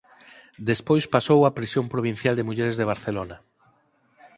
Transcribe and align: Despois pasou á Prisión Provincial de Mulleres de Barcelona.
Despois 0.69 1.05
pasou 1.15 1.39
á 1.47 1.49
Prisión 1.57 1.85
Provincial 1.93 2.33
de 2.35 2.45
Mulleres 2.49 2.77
de 2.77 2.89
Barcelona. 2.91 3.37